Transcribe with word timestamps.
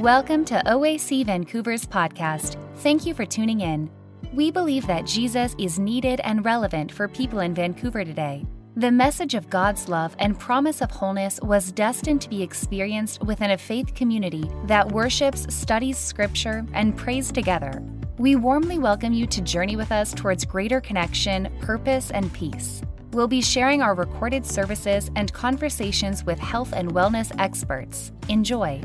Welcome 0.00 0.46
to 0.46 0.62
OAC 0.64 1.26
Vancouver's 1.26 1.84
podcast. 1.84 2.56
Thank 2.76 3.04
you 3.04 3.12
for 3.12 3.26
tuning 3.26 3.60
in. 3.60 3.90
We 4.32 4.50
believe 4.50 4.86
that 4.86 5.04
Jesus 5.04 5.54
is 5.58 5.78
needed 5.78 6.22
and 6.24 6.42
relevant 6.42 6.90
for 6.90 7.06
people 7.06 7.40
in 7.40 7.52
Vancouver 7.52 8.02
today. 8.02 8.46
The 8.76 8.90
message 8.90 9.34
of 9.34 9.50
God's 9.50 9.90
love 9.90 10.16
and 10.18 10.38
promise 10.38 10.80
of 10.80 10.90
wholeness 10.90 11.38
was 11.42 11.70
destined 11.70 12.22
to 12.22 12.30
be 12.30 12.42
experienced 12.42 13.22
within 13.24 13.50
a 13.50 13.58
faith 13.58 13.94
community 13.94 14.50
that 14.64 14.90
worships, 14.90 15.44
studies 15.54 15.98
scripture, 15.98 16.64
and 16.72 16.96
prays 16.96 17.30
together. 17.30 17.82
We 18.16 18.36
warmly 18.36 18.78
welcome 18.78 19.12
you 19.12 19.26
to 19.26 19.42
journey 19.42 19.76
with 19.76 19.92
us 19.92 20.14
towards 20.14 20.46
greater 20.46 20.80
connection, 20.80 21.54
purpose, 21.60 22.10
and 22.10 22.32
peace. 22.32 22.80
We'll 23.12 23.28
be 23.28 23.42
sharing 23.42 23.82
our 23.82 23.94
recorded 23.94 24.46
services 24.46 25.10
and 25.14 25.30
conversations 25.30 26.24
with 26.24 26.38
health 26.38 26.72
and 26.72 26.90
wellness 26.90 27.32
experts. 27.38 28.12
Enjoy. 28.30 28.80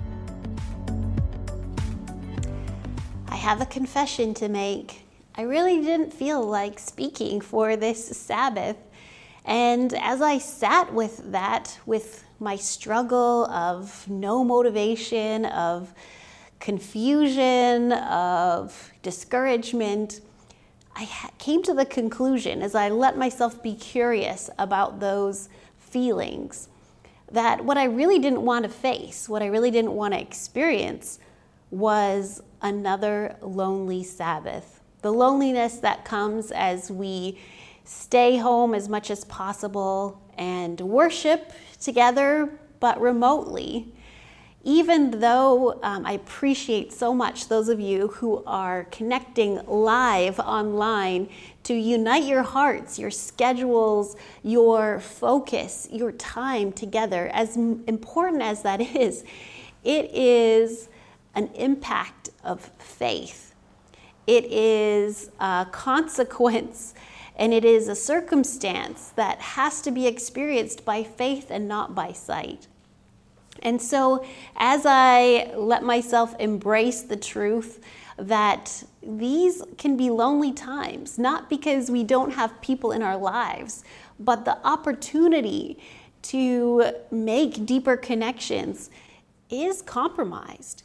Have 3.46 3.62
a 3.62 3.66
confession 3.68 4.34
to 4.34 4.50
make. 4.50 5.06
I 5.36 5.44
really 5.44 5.80
didn't 5.80 6.12
feel 6.12 6.44
like 6.44 6.80
speaking 6.80 7.40
for 7.42 7.78
this 7.78 8.08
Sabbath. 8.18 8.76
And 9.46 9.94
as 9.94 10.20
I 10.20 10.40
sat 10.40 10.92
with 10.92 11.32
that, 11.32 11.78
with 11.86 12.24
my 12.40 12.56
struggle 12.56 13.46
of 13.52 14.10
no 14.10 14.44
motivation, 14.44 15.46
of 15.46 15.94
confusion, 16.60 17.92
of 17.92 18.92
discouragement, 19.04 20.22
I 20.96 21.08
came 21.38 21.62
to 21.64 21.76
the 21.76 21.86
conclusion 21.86 22.64
as 22.64 22.74
I 22.74 22.90
let 22.90 23.16
myself 23.16 23.62
be 23.62 23.76
curious 23.76 24.50
about 24.58 25.00
those 25.00 25.50
feelings 25.78 26.68
that 27.32 27.64
what 27.64 27.78
I 27.78 27.84
really 27.84 28.18
didn't 28.18 28.42
want 28.42 28.64
to 28.64 28.70
face, 28.70 29.30
what 29.30 29.44
I 29.44 29.48
really 29.48 29.70
didn't 29.70 29.92
want 29.92 30.16
to 30.16 30.20
experience, 30.20 31.20
was 31.72 32.42
another 32.62 33.36
lonely 33.42 34.04
Sabbath. 34.04 34.82
The 35.02 35.12
loneliness 35.12 35.78
that 35.78 36.06
comes 36.06 36.52
as 36.52 36.90
we 36.92 37.40
stay 37.84 38.38
home 38.38 38.74
as 38.74 38.90
much 38.90 39.12
as 39.12 39.26
possible 39.26 40.22
and 40.38 40.80
worship 40.82 41.54
together, 41.80 42.50
but 42.80 43.00
remotely 43.00 43.94
even 44.66 45.20
though 45.20 45.80
um, 45.84 46.08
I 46.08 46.14
appreciate 46.14 46.92
so 46.92 47.14
much 47.14 47.48
those 47.50 47.70
of 47.70 47.80
you 47.80 48.08
who 48.08 48.44
are 48.48 48.86
connecting 48.86 49.64
live 49.68 50.40
online 50.40 51.30
to 51.64 51.76
unite 51.76 52.24
your 52.24 52.42
hearts, 52.42 52.98
your 52.98 53.12
schedules, 53.12 54.16
your 54.42 55.00
focus, 55.00 55.88
your 55.92 56.12
time 56.14 56.72
together, 56.72 57.28
as 57.32 57.56
important 57.56 58.42
as 58.42 58.64
that 58.64 58.82
is, 58.82 59.24
it 59.84 60.12
is 60.16 60.90
an 61.36 61.50
impact 61.56 62.30
of 62.44 62.72
faith. 62.80 63.54
It 64.28 64.46
is 64.46 65.30
a 65.40 65.68
consequence 65.72 66.94
and 67.36 67.54
it 67.54 67.66
is 67.66 67.88
a 67.88 67.96
circumstance 67.96 69.10
that 69.16 69.40
has 69.40 69.82
to 69.82 69.92
be 69.92 70.08
experienced 70.08 70.86
by 70.86 71.04
faith 71.04 71.48
and 71.50 71.68
not 71.68 71.94
by 71.94 72.14
sight. 72.14 72.68
And 73.62 73.82
so, 73.82 74.26
as 74.56 74.86
I 74.86 75.52
let 75.56 75.84
myself 75.84 76.36
embrace 76.40 77.02
the 77.02 77.16
truth 77.16 77.84
that 78.18 78.84
these 79.02 79.62
can 79.78 79.98
be 79.98 80.10
lonely 80.10 80.54
times, 80.54 81.18
not 81.20 81.50
because 81.50 81.92
we 81.92 82.04
don't 82.04 82.32
have 82.32 82.62
people 82.62 82.92
in 82.92 83.02
our 83.02 83.18
lives, 83.18 83.84
but 84.20 84.46
the 84.46 84.58
opportunity 84.66 85.78
to 86.24 86.92
make 87.12 87.66
deeper 87.66 87.98
connections 87.98 88.90
is 89.50 89.82
compromised. 89.82 90.84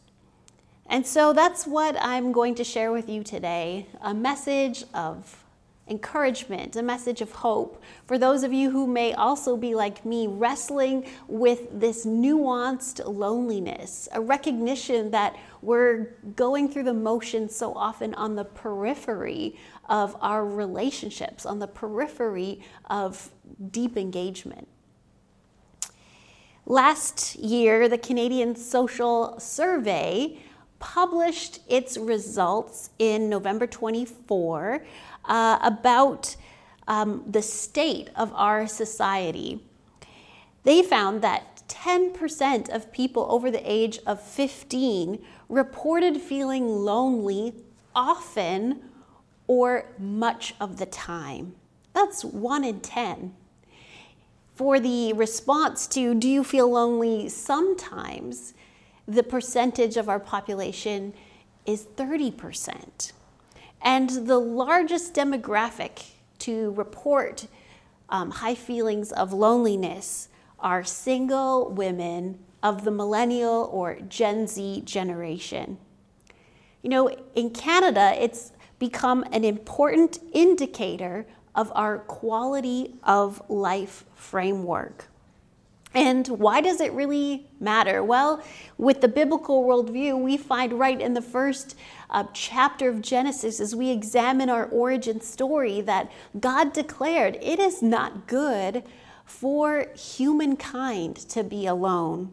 And 0.91 1.07
so 1.07 1.33
that's 1.33 1.69
what 1.69 1.97
I'm 2.01 2.33
going 2.33 2.57
to 2.57 2.65
share 2.65 2.91
with 2.91 3.09
you 3.09 3.23
today 3.23 3.87
a 4.03 4.13
message 4.13 4.83
of 4.93 5.45
encouragement, 5.87 6.75
a 6.75 6.83
message 6.83 7.21
of 7.21 7.31
hope 7.31 7.81
for 8.07 8.19
those 8.19 8.43
of 8.43 8.53
you 8.53 8.71
who 8.71 8.89
may 8.89 9.15
also 9.15 9.57
be 9.57 9.73
like 9.77 10.05
me, 10.05 10.27
wrestling 10.27 11.07
with 11.29 11.69
this 11.73 12.05
nuanced 12.05 13.01
loneliness, 13.07 14.09
a 14.13 14.21
recognition 14.21 15.13
that 15.13 15.37
we're 15.63 16.17
going 16.35 16.69
through 16.69 16.85
the 16.85 16.95
motions 16.95 17.55
so 17.55 17.73
often 17.75 18.13
on 18.15 18.35
the 18.35 18.45
periphery 18.45 19.57
of 19.89 20.17
our 20.21 20.45
relationships, 20.45 21.47
on 21.47 21.61
the 21.61 21.69
periphery 21.69 22.61
of 22.89 23.31
deep 23.71 23.97
engagement. 23.97 24.67
Last 26.67 27.37
year, 27.37 27.89
the 27.89 27.99
Canadian 27.99 28.57
Social 28.57 29.39
Survey 29.39 30.39
published 30.81 31.61
its 31.69 31.97
results 31.97 32.91
in 32.99 33.29
November 33.29 33.67
24 33.67 34.85
uh, 35.27 35.59
about 35.63 36.35
um, 36.89 37.23
the 37.27 37.43
state 37.43 38.11
of 38.17 38.33
our 38.35 38.67
society. 38.67 39.63
They 40.65 40.83
found 40.83 41.23
that 41.23 41.63
10% 41.69 42.69
of 42.69 42.93
people 42.93 43.27
over 43.31 43.51
the 43.51 43.63
age 43.71 44.01
of 44.07 44.21
15 44.21 45.25
reported 45.49 46.21
feeling 46.21 46.67
lonely 46.67 47.55
often 47.95 48.83
or 49.47 49.87
much 49.99 50.55
of 50.61 50.79
the 50.79 50.87
time. 50.87 51.55
That's 51.93 52.25
one 52.25 52.65
in 52.65 52.81
10. 52.81 53.35
For 54.55 54.79
the 54.79 55.13
response 55.13 55.87
to, 55.89 56.15
do 56.15 56.29
you 56.29 56.45
feel 56.45 56.71
lonely 56.71 57.29
sometimes? 57.29 58.53
The 59.07 59.23
percentage 59.23 59.97
of 59.97 60.09
our 60.09 60.21
population 60.21 61.15
is 61.67 61.87
30%. 61.97 63.13
And 63.83 64.11
the 64.11 64.39
largest 64.39 65.15
demographic 65.15 66.11
to 66.41 66.73
report 66.73 67.47
um, 68.09 68.31
high 68.31 68.55
feelings 68.55 69.13
of 69.13 69.33
loneliness 69.33 70.29
are 70.59 70.85
single 70.85 71.71
women 71.71 72.39
of 72.63 72.85
the 72.85 72.91
millennial 72.91 73.71
or 73.73 73.99
Gen 74.01 74.47
Z 74.47 74.83
generation. 74.85 75.79
You 76.83 76.91
know, 76.91 77.09
in 77.35 77.51
Canada, 77.51 78.15
it's 78.19 78.53
become 78.79 79.25
an 79.33 79.45
important 79.45 80.19
indicator 80.33 81.27
of 81.55 81.71
our 81.75 81.99
quality 81.99 82.97
of 83.03 83.43
life 83.49 84.05
framework. 84.15 85.09
And 85.93 86.29
why 86.29 86.61
does 86.61 86.81
it 86.81 86.93
really 86.93 87.49
matter? 87.59 88.05
Well, 88.05 88.43
with 88.79 89.01
the 89.01 89.09
biblical 89.09 89.65
worldview, 89.65 90.21
we 90.21 90.37
find 90.37 90.75
right 90.75 91.01
in 91.01 91.15
the 91.15 91.23
first 91.23 91.77
uh, 92.11 92.25
chapter 92.33 92.89
of 92.89 93.03
Genesis, 93.03 93.59
as 93.59 93.75
we 93.75 93.91
examine 93.91 94.49
our 94.49 94.67
origin 94.67 95.21
story, 95.21 95.81
that 95.81 96.11
God 96.39 96.73
declared 96.73 97.39
it 97.43 97.59
is 97.59 97.83
not 97.83 98.29
good 98.29 98.85
for 99.25 99.87
humankind 99.97 101.17
to 101.17 101.43
be 101.43 101.67
alone. 101.67 102.33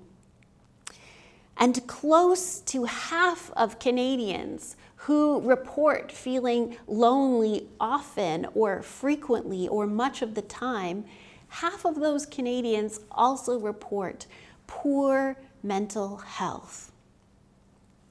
And 1.59 1.87
close 1.87 2.59
to 2.59 2.83
half 2.83 3.49
of 3.55 3.79
Canadians 3.79 4.75
who 5.07 5.41
report 5.41 6.11
feeling 6.11 6.77
lonely 6.85 7.67
often 7.79 8.45
or 8.53 8.83
frequently 8.83 9.67
or 9.67 9.87
much 9.87 10.21
of 10.21 10.35
the 10.35 10.41
time 10.43 11.05
half 11.49 11.85
of 11.85 11.95
those 11.95 12.25
Canadians 12.25 12.99
also 13.11 13.59
report 13.59 14.27
poor 14.67 15.37
mental 15.63 16.17
health. 16.17 16.91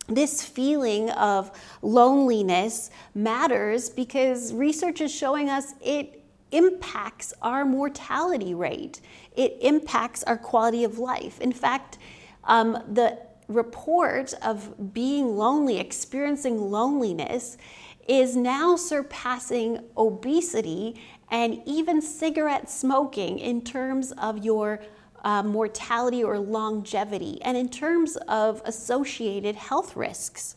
This 0.08 0.44
feeling 0.44 1.10
of 1.10 1.50
loneliness 1.82 2.91
matters 3.14 3.91
because 3.91 4.52
research 4.52 5.00
is 5.00 5.12
showing 5.12 5.50
us 5.50 5.74
it 5.84 6.22
impacts 6.52 7.34
our 7.42 7.64
mortality 7.64 8.54
rate. 8.54 9.00
It 9.34 9.58
impacts 9.60 10.22
our 10.24 10.36
quality 10.38 10.84
of 10.84 10.98
life. 10.98 11.41
In 11.41 11.53
fact, 11.53 11.98
um, 12.44 12.78
the 12.88 13.18
report 13.48 14.33
of 14.42 14.92
being 14.92 15.36
lonely, 15.36 15.78
experiencing 15.78 16.71
loneliness, 16.71 17.59
is 18.08 18.36
now 18.36 18.76
surpassing 18.76 19.80
obesity 19.97 21.00
and 21.30 21.60
even 21.66 22.00
cigarette 22.00 22.70
smoking 22.70 23.38
in 23.38 23.62
terms 23.62 24.12
of 24.12 24.44
your 24.44 24.80
uh, 25.24 25.42
mortality 25.42 26.22
or 26.22 26.38
longevity 26.38 27.41
and 27.42 27.56
in 27.56 27.68
terms 27.68 28.16
of 28.28 28.62
associated 28.64 29.56
health 29.56 29.97
risks. 29.97 30.56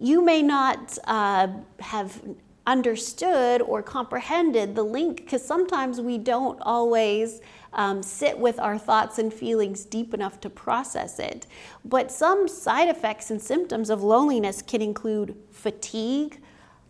You 0.00 0.22
may 0.24 0.42
not 0.42 0.98
uh, 1.04 1.48
have 1.80 2.20
understood 2.66 3.62
or 3.62 3.82
comprehended 3.82 4.74
the 4.74 4.82
link 4.82 5.16
because 5.16 5.44
sometimes 5.44 6.00
we 6.00 6.18
don't 6.18 6.60
always 6.62 7.40
um, 7.72 8.02
sit 8.02 8.38
with 8.38 8.58
our 8.58 8.78
thoughts 8.78 9.18
and 9.18 9.32
feelings 9.32 9.84
deep 9.84 10.14
enough 10.14 10.40
to 10.40 10.50
process 10.50 11.18
it. 11.18 11.46
But 11.84 12.10
some 12.10 12.48
side 12.48 12.88
effects 12.88 13.30
and 13.30 13.40
symptoms 13.40 13.90
of 13.90 14.02
loneliness 14.02 14.62
can 14.62 14.82
include 14.82 15.36
fatigue, 15.50 16.40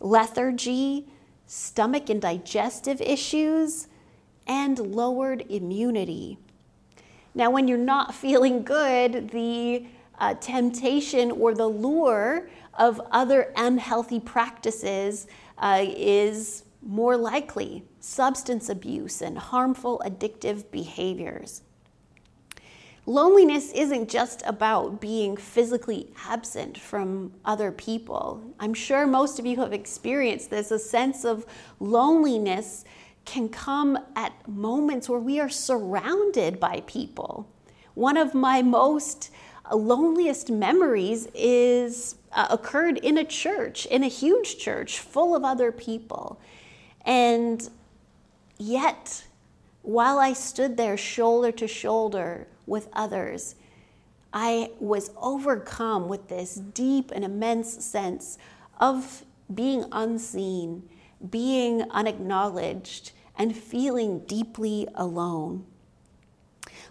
lethargy, 0.01 1.07
stomach 1.47 2.11
and 2.11 2.21
digestive 2.21 3.01
issues, 3.01 3.89
and 4.47 4.79
lowered 4.79 5.45
immunity. 5.51 6.39
Now, 7.35 7.51
when 7.51 7.69
you're 7.69 7.79
not 7.79 8.15
feeling 8.15 8.63
good, 8.63 9.31
the 9.31 9.87
uh, 10.19 10.35
temptation 10.35 11.31
or 11.31 11.55
the 11.55 11.67
lure 11.69 12.49
of 12.75 13.01
other 13.11 13.53
unhealthy 13.57 14.21
practices 14.21 15.27
uh, 15.59 15.85
is 15.85 16.65
more 16.89 17.19
likely 17.19 17.85
substance 18.01 18.71
abuse 18.71 19.21
and 19.21 19.37
harmful 19.37 20.01
addictive 20.07 20.71
behaviors. 20.71 21.61
Loneliness 23.05 23.73
isn't 23.73 24.09
just 24.09 24.43
about 24.47 24.99
being 24.99 25.37
physically 25.37 26.11
absent 26.27 26.79
from 26.79 27.35
other 27.45 27.71
people. 27.71 28.55
I'm 28.59 28.73
sure 28.73 29.07
most 29.07 29.39
of 29.39 29.45
you 29.45 29.59
have 29.59 29.75
experienced 29.75 30.49
this. 30.49 30.71
A 30.71 30.79
sense 30.79 31.25
of 31.25 31.45
loneliness 31.79 32.87
can 33.27 33.51
come 33.51 33.99
at 34.17 34.49
moments 34.49 35.11
where 35.11 35.21
we 35.21 35.39
are 35.41 35.51
surrounded 35.51 36.59
by 36.59 36.83
people. 36.87 37.51
One 37.93 38.17
of 38.17 38.33
my 38.33 38.63
most 38.63 39.31
loneliest 39.71 40.51
memories 40.51 41.29
is 41.35 42.17
uh, 42.33 42.47
occurred 42.51 42.97
in 42.99 43.19
a 43.19 43.25
church, 43.25 43.85
in 43.87 44.03
a 44.03 44.09
huge 44.09 44.57
church 44.59 44.99
full 44.99 45.37
of 45.37 45.45
other 45.45 45.71
people. 45.71 46.41
And 47.09 47.71
yet, 48.59 49.25
while 49.81 50.19
I 50.19 50.35
stood 50.35 50.77
there 50.77 50.99
shoulder 50.99 51.51
to 51.53 51.67
shoulder 51.67 52.47
with 52.67 52.91
others, 52.93 53.55
I 54.31 54.73
was 54.79 55.11
overcome 55.17 56.09
with 56.09 56.29
this 56.29 56.57
deep 56.57 57.11
and 57.15 57.25
immense 57.25 57.83
sense 57.83 58.37
of 58.79 59.25
being 59.53 59.87
unseen, 59.91 60.87
being 61.31 61.91
unacknowledged, 61.91 63.13
and 63.39 63.57
feeling 63.57 64.19
deeply 64.27 64.87
alone. 64.95 65.65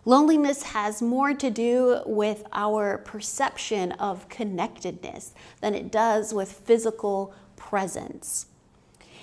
Loneliness 0.04 0.64
has 0.64 1.00
more 1.00 1.36
to 1.36 1.52
do 1.52 2.02
with 2.08 2.44
our 2.54 2.98
perception 2.98 3.92
of 3.92 4.28
connectedness 4.30 5.36
than 5.62 5.76
it 5.76 5.92
does 5.92 6.34
with 6.34 6.52
physical 6.52 7.36
presence. 7.56 8.48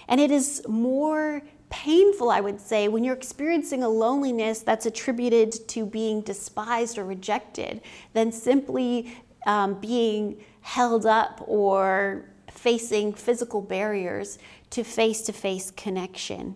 And 0.09 0.21
it 0.21 0.31
is 0.31 0.63
more 0.69 1.43
painful, 1.71 2.31
I 2.31 2.41
would 2.41 2.61
say, 2.61 2.89
when 2.89 3.05
you're 3.05 3.17
experiencing 3.17 3.83
a 3.83 3.89
loneliness 3.89 4.61
that's 4.61 4.87
attributed 4.87 5.67
to 5.69 5.85
being 5.85 6.21
despised 6.21 6.99
or 6.99 7.05
rejected 7.05 7.81
than 8.13 8.31
simply 8.31 9.17
um, 9.47 9.81
being 9.81 10.43
held 10.61 11.05
up 11.05 11.43
or 11.47 12.27
facing 12.51 13.13
physical 13.13 13.61
barriers 13.61 14.39
to 14.71 14.85
face 14.85 15.23
to 15.23 15.33
face 15.33 15.71
connection. 15.71 16.55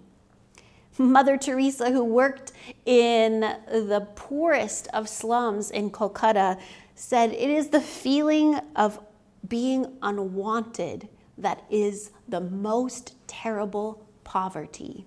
Mother 0.98 1.36
Teresa, 1.36 1.90
who 1.90 2.02
worked 2.02 2.52
in 2.84 3.40
the 3.40 4.06
poorest 4.16 4.88
of 4.92 5.08
slums 5.08 5.70
in 5.70 5.90
Kolkata, 5.90 6.60
said, 6.94 7.32
It 7.32 7.50
is 7.50 7.68
the 7.68 7.80
feeling 7.80 8.58
of 8.74 8.98
being 9.46 9.96
unwanted 10.02 11.08
that 11.38 11.64
is 11.70 12.10
the 12.28 12.40
most 12.40 13.14
terrible 13.26 14.06
poverty. 14.24 15.06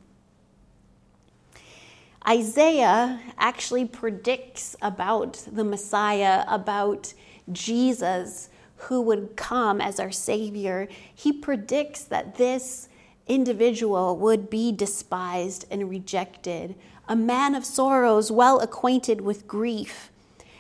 Isaiah 2.27 3.19
actually 3.37 3.85
predicts 3.85 4.75
about 4.81 5.33
the 5.51 5.63
Messiah, 5.63 6.43
about 6.47 7.13
Jesus 7.51 8.49
who 8.75 9.01
would 9.01 9.35
come 9.35 9.81
as 9.81 9.99
our 9.99 10.11
Savior. 10.11 10.87
He 11.13 11.31
predicts 11.31 12.03
that 12.05 12.35
this 12.35 12.89
individual 13.27 14.17
would 14.17 14.49
be 14.49 14.71
despised 14.71 15.65
and 15.71 15.89
rejected, 15.89 16.75
a 17.07 17.15
man 17.15 17.55
of 17.55 17.65
sorrows, 17.65 18.31
well 18.31 18.59
acquainted 18.59 19.21
with 19.21 19.47
grief. 19.47 20.11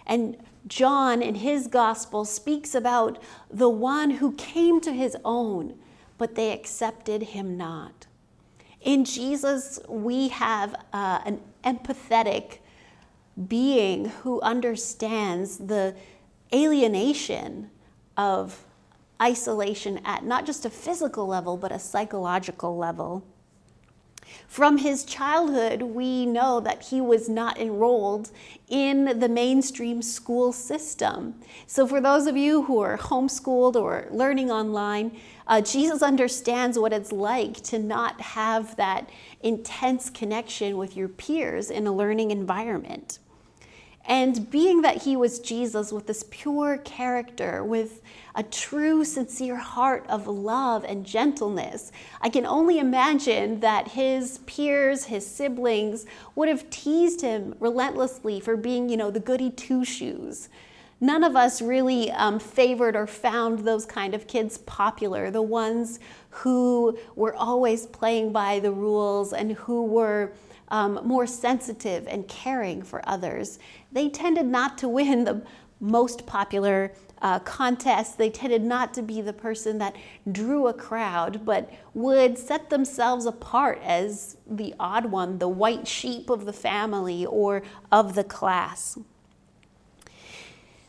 And 0.05 0.37
John, 0.67 1.21
in 1.21 1.35
his 1.35 1.67
gospel, 1.67 2.25
speaks 2.25 2.75
about 2.75 3.21
the 3.49 3.69
one 3.69 4.11
who 4.11 4.33
came 4.33 4.79
to 4.81 4.91
his 4.91 5.17
own, 5.25 5.79
but 6.17 6.35
they 6.35 6.51
accepted 6.51 7.23
him 7.23 7.57
not. 7.57 8.07
In 8.81 9.05
Jesus, 9.05 9.79
we 9.87 10.29
have 10.29 10.75
uh, 10.93 11.21
an 11.25 11.41
empathetic 11.63 12.59
being 13.47 14.05
who 14.05 14.41
understands 14.41 15.57
the 15.57 15.95
alienation 16.53 17.69
of 18.17 18.65
isolation 19.21 19.99
at 20.03 20.25
not 20.25 20.45
just 20.45 20.65
a 20.65 20.69
physical 20.69 21.27
level, 21.27 21.57
but 21.57 21.71
a 21.71 21.79
psychological 21.79 22.75
level. 22.75 23.23
From 24.47 24.77
his 24.77 25.03
childhood, 25.03 25.81
we 25.81 26.25
know 26.25 26.59
that 26.59 26.83
he 26.83 27.01
was 27.01 27.29
not 27.29 27.57
enrolled 27.57 28.31
in 28.67 29.19
the 29.19 29.29
mainstream 29.29 30.01
school 30.01 30.51
system. 30.51 31.35
So, 31.67 31.87
for 31.87 32.01
those 32.01 32.27
of 32.27 32.35
you 32.37 32.63
who 32.63 32.79
are 32.79 32.97
homeschooled 32.97 33.75
or 33.75 34.07
learning 34.11 34.51
online, 34.51 35.17
uh, 35.47 35.61
Jesus 35.61 36.01
understands 36.01 36.77
what 36.77 36.93
it's 36.93 37.11
like 37.11 37.61
to 37.63 37.79
not 37.79 38.21
have 38.21 38.75
that 38.75 39.09
intense 39.41 40.09
connection 40.09 40.77
with 40.77 40.95
your 40.95 41.07
peers 41.07 41.69
in 41.69 41.87
a 41.87 41.91
learning 41.91 42.31
environment. 42.31 43.19
And 44.05 44.49
being 44.49 44.81
that 44.81 45.03
he 45.03 45.15
was 45.15 45.39
Jesus 45.39 45.91
with 45.91 46.07
this 46.07 46.25
pure 46.29 46.77
character, 46.77 47.63
with 47.63 48.01
a 48.33 48.43
true, 48.43 49.03
sincere 49.03 49.57
heart 49.57 50.05
of 50.09 50.27
love 50.27 50.83
and 50.83 51.05
gentleness, 51.05 51.91
I 52.19 52.29
can 52.29 52.45
only 52.45 52.79
imagine 52.79 53.59
that 53.59 53.89
his 53.89 54.39
peers, 54.39 55.05
his 55.05 55.25
siblings, 55.25 56.05
would 56.35 56.49
have 56.49 56.69
teased 56.69 57.21
him 57.21 57.55
relentlessly 57.59 58.39
for 58.39 58.57
being, 58.57 58.89
you 58.89 58.97
know, 58.97 59.11
the 59.11 59.19
goody 59.19 59.51
two 59.51 59.85
shoes. 59.85 60.49
None 60.99 61.23
of 61.23 61.35
us 61.35 61.61
really 61.61 62.11
um, 62.11 62.39
favored 62.39 62.95
or 62.95 63.07
found 63.07 63.59
those 63.59 63.87
kind 63.87 64.13
of 64.13 64.27
kids 64.27 64.59
popular, 64.59 65.31
the 65.31 65.41
ones 65.41 65.99
who 66.29 66.97
were 67.15 67.35
always 67.35 67.87
playing 67.87 68.31
by 68.31 68.59
the 68.59 68.71
rules 68.71 69.33
and 69.33 69.53
who 69.53 69.83
were 69.83 70.31
um, 70.71 70.99
more 71.03 71.27
sensitive 71.27 72.07
and 72.07 72.27
caring 72.27 72.81
for 72.81 73.07
others. 73.07 73.59
They 73.91 74.09
tended 74.09 74.47
not 74.47 74.77
to 74.79 74.89
win 74.89 75.25
the 75.25 75.43
most 75.79 76.25
popular 76.25 76.93
uh, 77.21 77.39
contests. 77.39 78.15
They 78.15 78.29
tended 78.29 78.63
not 78.63 78.93
to 78.95 79.01
be 79.01 79.21
the 79.21 79.33
person 79.33 79.77
that 79.79 79.95
drew 80.31 80.67
a 80.67 80.73
crowd, 80.73 81.45
but 81.45 81.69
would 81.93 82.37
set 82.37 82.69
themselves 82.69 83.25
apart 83.25 83.81
as 83.83 84.37
the 84.49 84.73
odd 84.79 85.11
one, 85.11 85.39
the 85.39 85.49
white 85.49 85.87
sheep 85.87 86.29
of 86.29 86.45
the 86.45 86.53
family 86.53 87.25
or 87.25 87.63
of 87.91 88.15
the 88.15 88.23
class. 88.23 88.97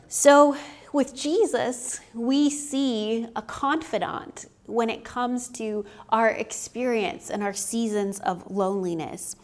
So, 0.07 0.55
with 0.91 1.15
Jesus, 1.15 1.99
we 2.13 2.51
see 2.51 3.27
a 3.35 3.41
confidant 3.41 4.45
when 4.67 4.89
it 4.89 5.03
comes 5.03 5.49
to 5.49 5.85
our 6.09 6.29
experience 6.29 7.29
and 7.29 7.41
our 7.43 7.53
seasons 7.53 8.19
of 8.19 8.49
loneliness. 8.49 9.35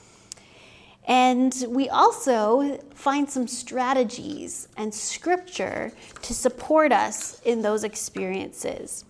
And 1.08 1.54
we 1.70 1.90
also 1.90 2.80
find 2.94 3.30
some 3.30 3.48
strategies 3.48 4.68
and 4.78 4.94
scripture 4.94 5.92
to 6.22 6.34
support 6.34 6.92
us 6.92 7.42
in 7.42 7.62
those 7.62 7.84
experiences. 7.84 9.06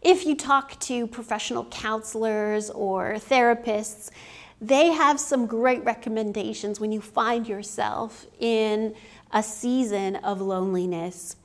If 0.00 0.26
you 0.26 0.36
talk 0.36 0.78
to 0.80 1.06
professional 1.06 1.64
counselors 1.64 2.70
or 2.70 3.14
therapists, 3.14 4.10
they 4.60 4.92
have 4.92 5.18
some 5.18 5.46
great 5.46 5.82
recommendations 5.84 6.78
when 6.78 6.92
you 6.92 7.00
find 7.00 7.48
yourself 7.48 8.26
in 8.38 8.94
a 9.32 9.42
season 9.42 10.16
of 10.16 10.40
loneliness. 10.40 11.36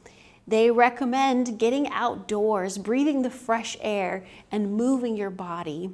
They 0.48 0.72
recommend 0.72 1.58
getting 1.58 1.90
outdoors, 1.90 2.78
breathing 2.78 3.22
the 3.22 3.30
fresh 3.30 3.78
air, 3.82 4.26
and 4.52 4.74
moving 4.74 5.16
your 5.16 5.30
body, 5.30 5.92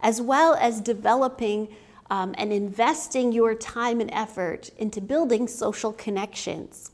as 0.00 0.20
well 0.20 0.54
as 0.54 0.80
developing 0.80 1.68
um, 2.10 2.34
and 2.36 2.52
investing 2.52 3.32
your 3.32 3.54
time 3.54 4.00
and 4.00 4.10
effort 4.12 4.70
into 4.76 5.00
building 5.00 5.46
social 5.46 5.92
connections. 5.92 6.90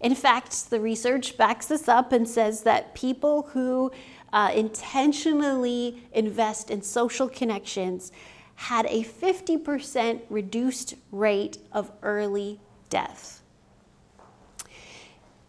In 0.00 0.14
fact, 0.14 0.70
the 0.70 0.80
research 0.80 1.36
backs 1.36 1.66
this 1.66 1.88
up 1.88 2.12
and 2.12 2.28
says 2.28 2.62
that 2.62 2.94
people 2.94 3.48
who 3.52 3.90
uh, 4.32 4.50
intentionally 4.54 6.02
invest 6.12 6.70
in 6.70 6.82
social 6.82 7.28
connections 7.28 8.12
had 8.54 8.86
a 8.86 9.02
50% 9.02 10.20
reduced 10.28 10.94
rate 11.10 11.58
of 11.72 11.90
early 12.02 12.60
death. 12.90 13.42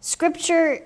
Scripture 0.00 0.80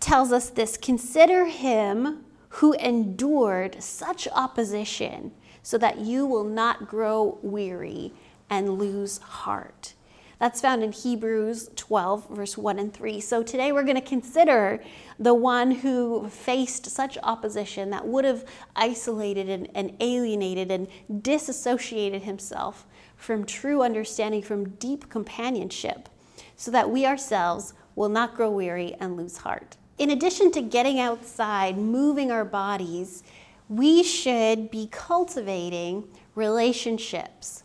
tells 0.00 0.32
us 0.32 0.50
this 0.50 0.76
consider 0.76 1.46
him 1.46 2.24
who 2.48 2.72
endured 2.74 3.82
such 3.82 4.28
opposition 4.28 5.32
so 5.64 5.78
that 5.78 5.98
you 5.98 6.26
will 6.26 6.44
not 6.44 6.86
grow 6.86 7.38
weary 7.42 8.12
and 8.48 8.78
lose 8.78 9.18
heart. 9.18 9.94
That's 10.38 10.60
found 10.60 10.84
in 10.84 10.92
Hebrews 10.92 11.70
12, 11.74 12.28
verse 12.28 12.58
1 12.58 12.78
and 12.78 12.92
3. 12.92 13.18
So 13.20 13.42
today 13.42 13.72
we're 13.72 13.82
going 13.82 13.94
to 13.94 14.02
consider 14.02 14.84
the 15.18 15.32
one 15.32 15.70
who 15.70 16.28
faced 16.28 16.90
such 16.90 17.16
opposition 17.22 17.88
that 17.90 18.06
would 18.06 18.26
have 18.26 18.44
isolated 18.76 19.48
and, 19.48 19.70
and, 19.74 19.96
alienated 20.00 20.70
and 20.70 20.86
disassociated 21.22 22.22
himself 22.22 22.84
from 23.16 23.46
true 23.46 23.82
understanding, 23.82 24.42
from 24.42 24.68
deep 24.70 25.08
companionship, 25.08 26.10
so 26.56 26.70
that 26.70 26.90
we 26.90 27.06
ourselves 27.06 27.72
will 27.96 28.10
not 28.10 28.34
grow 28.34 28.50
weary 28.50 28.94
and 29.00 29.16
lose 29.16 29.38
heart. 29.38 29.78
In 29.96 30.10
addition 30.10 30.50
to 30.52 30.60
getting 30.60 31.00
outside, 31.00 31.78
moving 31.78 32.30
our 32.30 32.44
bodies, 32.44 33.22
we 33.68 34.02
should 34.02 34.70
be 34.70 34.88
cultivating 34.90 36.04
relationships. 36.34 37.62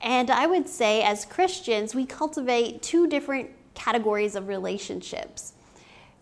And 0.00 0.30
I 0.30 0.46
would 0.46 0.68
say, 0.68 1.02
as 1.02 1.24
Christians, 1.24 1.94
we 1.94 2.06
cultivate 2.06 2.82
two 2.82 3.06
different 3.06 3.50
categories 3.74 4.34
of 4.34 4.48
relationships. 4.48 5.54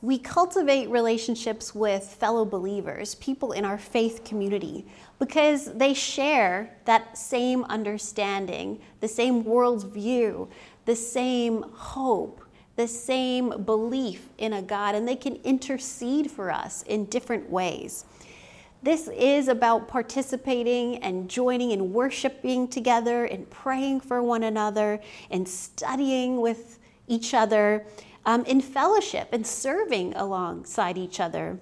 We 0.02 0.18
cultivate 0.18 0.88
relationships 0.90 1.74
with 1.74 2.04
fellow 2.04 2.44
believers, 2.44 3.14
people 3.16 3.52
in 3.52 3.64
our 3.64 3.78
faith 3.78 4.24
community, 4.24 4.86
because 5.18 5.72
they 5.72 5.94
share 5.94 6.76
that 6.84 7.16
same 7.16 7.64
understanding, 7.64 8.80
the 9.00 9.08
same 9.08 9.42
worldview, 9.42 10.48
the 10.84 10.96
same 10.96 11.62
hope, 11.72 12.42
the 12.76 12.86
same 12.86 13.64
belief 13.64 14.28
in 14.38 14.52
a 14.52 14.62
God, 14.62 14.94
and 14.94 15.08
they 15.08 15.16
can 15.16 15.36
intercede 15.36 16.30
for 16.30 16.50
us 16.50 16.82
in 16.82 17.06
different 17.06 17.50
ways. 17.50 18.04
This 18.86 19.08
is 19.08 19.48
about 19.48 19.88
participating 19.88 20.98
and 20.98 21.28
joining 21.28 21.72
in 21.72 21.92
worshiping 21.92 22.68
together 22.68 23.24
and 23.24 23.50
praying 23.50 23.98
for 23.98 24.22
one 24.22 24.44
another 24.44 25.00
and 25.28 25.48
studying 25.48 26.40
with 26.40 26.78
each 27.08 27.34
other 27.34 27.84
um, 28.24 28.44
in 28.44 28.60
fellowship 28.60 29.30
and 29.32 29.44
serving 29.44 30.14
alongside 30.14 30.96
each 30.96 31.18
other. 31.18 31.58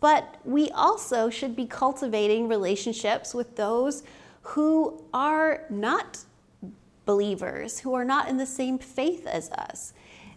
But 0.00 0.38
we 0.44 0.70
also 0.70 1.30
should 1.30 1.54
be 1.54 1.66
cultivating 1.66 2.48
relationships 2.48 3.32
with 3.32 3.54
those 3.54 4.02
who 4.42 5.04
are 5.14 5.66
not 5.70 6.18
believers, 7.06 7.78
who 7.78 7.94
are 7.94 8.04
not 8.04 8.28
in 8.28 8.38
the 8.38 8.44
same 8.44 8.76
faith 8.76 9.24
as 9.24 9.50
us. 9.52 9.92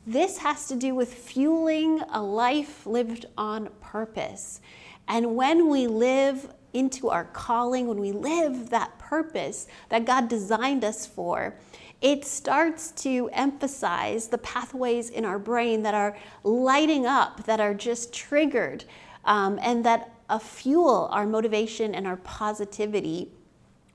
This 0.06 0.38
has 0.40 0.68
to 0.68 0.76
do 0.76 0.94
with 0.94 1.12
fueling 1.12 2.02
a 2.12 2.22
life 2.22 2.86
lived 2.86 3.26
on 3.36 3.70
purpose. 3.82 4.62
And 5.08 5.36
when 5.36 5.70
we 5.70 5.88
live 5.88 6.54
into 6.74 7.10
our 7.10 7.26
calling, 7.26 7.88
when 7.88 8.00
we 8.00 8.12
live 8.12 8.70
that 8.70 8.98
purpose 8.98 9.68
that 9.90 10.06
God 10.06 10.28
designed 10.28 10.84
us 10.84 11.06
for, 11.06 11.56
it 12.02 12.26
starts 12.26 12.92
to 12.92 13.30
emphasize 13.32 14.28
the 14.28 14.38
pathways 14.40 15.10
in 15.10 15.24
our 15.24 15.40
brain 15.40 15.84
that 15.84 15.94
are 15.94 16.18
lighting 16.44 17.06
up, 17.06 17.46
that 17.46 17.60
are 17.60 17.74
just 17.74 18.12
triggered, 18.14 18.84
um, 19.24 19.58
and 19.62 19.86
that 19.86 20.12
uh, 20.30 20.40
fuel 20.40 21.08
our 21.12 21.26
motivation 21.26 21.96
and 21.96 22.06
our 22.08 22.18
positivity. 22.18 23.32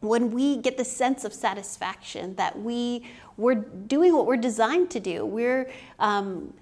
When 0.01 0.31
we 0.31 0.57
get 0.57 0.79
the 0.79 0.85
sense 0.85 1.25
of 1.25 1.35
satisfaction 1.35 2.37
that 2.37 2.59
we 2.59 3.05
we're 3.37 3.55
doing 3.55 4.15
what 4.15 4.27
we're 4.27 4.37
designed 4.37 4.91
to 4.91 5.01
do 5.01 5.25
we're 5.25 5.71
um, 5.99 6.53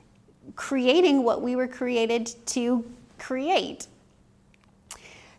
creating 0.55 1.23
what 1.23 1.43
we 1.43 1.57
were 1.57 1.69
created 1.69 2.31
to 2.47 2.85
create 3.19 3.87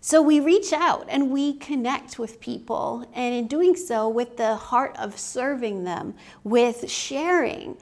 so 0.07 0.21
we 0.21 0.39
reach 0.39 0.71
out 0.71 1.05
and 1.09 1.31
we 1.31 1.55
connect 1.55 2.17
with 2.17 2.39
people, 2.39 3.05
and 3.13 3.35
in 3.35 3.45
doing 3.45 3.75
so, 3.75 4.07
with 4.07 4.37
the 4.37 4.55
heart 4.55 4.95
of 4.97 5.19
serving 5.19 5.83
them, 5.83 6.13
with 6.45 6.89
sharing 6.89 7.75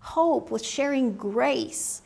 hope, 0.00 0.50
with 0.50 0.62
sharing 0.62 1.14
grace, 1.14 2.02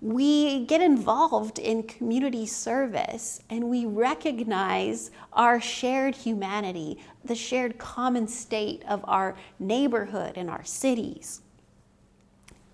we 0.00 0.64
get 0.66 0.80
involved 0.80 1.58
in 1.58 1.82
community 1.82 2.46
service 2.46 3.42
and 3.50 3.68
we 3.68 3.86
recognize 3.86 5.10
our 5.32 5.60
shared 5.60 6.14
humanity, 6.14 6.96
the 7.24 7.34
shared 7.34 7.76
common 7.76 8.28
state 8.28 8.84
of 8.88 9.00
our 9.02 9.34
neighborhood 9.58 10.34
and 10.36 10.48
our 10.48 10.62
cities. 10.62 11.40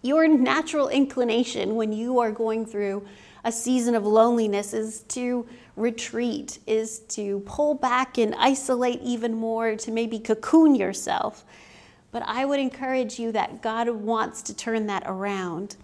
Your 0.03 0.29
natural 0.29 0.91
inclination 0.91 1.75
when 1.75 1.91
you 1.91 2.19
are 2.19 2.31
going 2.31 2.67
through 2.67 3.07
a 3.45 3.51
season 3.51 3.95
of 3.95 4.07
loneliness 4.07 4.75
is 4.75 5.05
to 5.05 5.47
retreat, 5.76 6.59
is 6.66 7.00
to 7.00 7.40
pull 7.40 7.75
back 7.75 8.19
and 8.19 8.35
isolate 8.37 9.00
even 9.02 9.35
more, 9.35 9.76
to 9.76 9.90
maybe 9.90 10.19
cocoon 10.19 10.75
yourself. 10.75 11.45
But 12.11 12.23
I 12.26 12.45
would 12.45 12.61
encourage 12.61 13.19
you 13.19 13.33
that 13.33 13.61
God 13.62 13.88
wants 13.88 14.43
to 14.43 14.54
turn 14.54 14.87
that 14.87 15.02
around. 15.07 15.76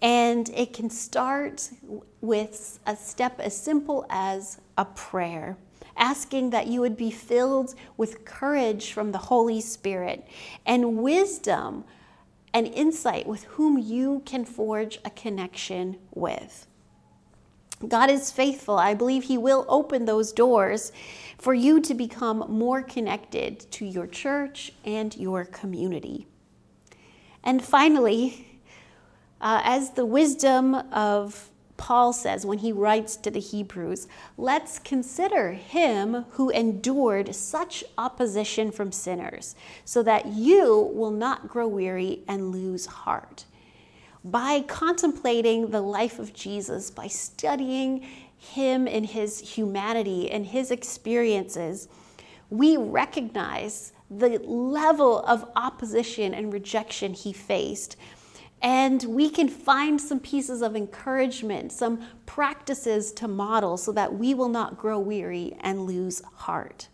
And 0.00 0.48
it 0.50 0.72
can 0.72 0.90
start 0.90 1.70
with 2.20 2.78
a 2.86 2.94
step 2.94 3.40
as 3.40 3.56
simple 3.56 4.06
as 4.10 4.60
a 4.76 4.84
prayer, 4.84 5.56
asking 5.96 6.50
that 6.50 6.66
you 6.66 6.80
would 6.80 6.96
be 6.96 7.10
filled 7.10 7.74
with 7.96 8.24
courage 8.24 8.92
from 8.92 9.12
the 9.12 9.18
Holy 9.18 9.60
Spirit 9.60 10.26
and 10.66 10.98
wisdom 10.98 11.84
and 12.52 12.68
insight 12.68 13.26
with 13.26 13.44
whom 13.44 13.78
you 13.78 14.22
can 14.24 14.44
forge 14.44 15.00
a 15.04 15.10
connection 15.10 15.96
with. 16.14 16.66
God 17.88 18.10
is 18.10 18.30
faithful. 18.30 18.78
I 18.78 18.94
believe 18.94 19.24
He 19.24 19.38
will 19.38 19.64
open 19.68 20.04
those 20.04 20.32
doors 20.32 20.92
for 21.38 21.54
you 21.54 21.80
to 21.80 21.94
become 21.94 22.44
more 22.48 22.82
connected 22.82 23.60
to 23.72 23.84
your 23.84 24.06
church 24.06 24.72
and 24.84 25.16
your 25.16 25.44
community. 25.44 26.26
And 27.42 27.62
finally, 27.62 28.60
uh, 29.40 29.60
as 29.64 29.90
the 29.90 30.06
wisdom 30.06 30.74
of 30.74 31.50
Paul 31.76 32.12
says 32.12 32.46
when 32.46 32.58
he 32.58 32.72
writes 32.72 33.16
to 33.16 33.30
the 33.30 33.40
Hebrews, 33.40 34.06
let's 34.38 34.78
consider 34.78 35.52
him 35.52 36.24
who 36.30 36.50
endured 36.50 37.34
such 37.34 37.84
opposition 37.98 38.70
from 38.70 38.92
sinners, 38.92 39.54
so 39.84 40.02
that 40.02 40.26
you 40.26 40.90
will 40.94 41.10
not 41.10 41.48
grow 41.48 41.66
weary 41.66 42.22
and 42.28 42.52
lose 42.52 42.86
heart 42.86 43.44
by 44.24 44.62
contemplating 44.62 45.70
the 45.70 45.82
life 45.82 46.18
of 46.18 46.32
Jesus, 46.32 46.90
by 46.90 47.06
studying 47.06 48.06
him 48.38 48.88
and 48.88 49.04
his 49.04 49.38
humanity 49.56 50.30
and 50.30 50.46
his 50.46 50.70
experiences, 50.70 51.88
we 52.48 52.76
recognize 52.78 53.92
the 54.10 54.38
level 54.38 55.20
of 55.20 55.50
opposition 55.56 56.32
and 56.32 56.52
rejection 56.52 57.12
he 57.12 57.32
faced. 57.32 57.96
And 58.62 59.02
we 59.04 59.28
can 59.28 59.48
find 59.48 60.00
some 60.00 60.20
pieces 60.20 60.62
of 60.62 60.74
encouragement, 60.74 61.70
some 61.70 62.06
practices 62.24 63.12
to 63.12 63.28
model 63.28 63.76
so 63.76 63.92
that 63.92 64.14
we 64.14 64.32
will 64.32 64.48
not 64.48 64.78
grow 64.78 64.98
weary 64.98 65.54
and 65.60 65.82
lose 65.82 66.22
heart. 66.34 66.88